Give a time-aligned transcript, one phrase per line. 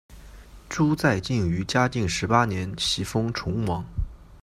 [0.67, 3.83] 朱载境于嘉靖十八年袭封崇王。